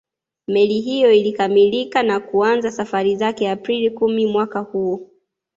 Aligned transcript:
Meli 0.47 0.81
hiyo 0.81 1.11
ilikamilika 1.13 2.03
na 2.03 2.19
kuanza 2.19 2.71
safari 2.71 3.15
zake 3.15 3.49
Aprili 3.49 3.89
kumi 3.91 4.25
mwaka 4.25 4.59
huo 4.59 5.09